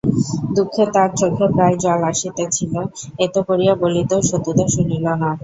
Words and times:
দুঃখে 0.55 0.83
তাব 0.93 1.09
চোখে 1.19 1.45
প্রায় 1.53 1.75
জল 1.83 2.01
আসিতেছিল-এত 2.11 3.35
করিয়া 3.47 3.73
বলিতেও 3.81 4.21
সতুদা 4.29 4.65
শুনিল 4.73 5.05
না! 5.15 5.29